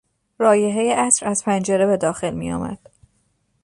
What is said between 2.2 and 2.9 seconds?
میآمد.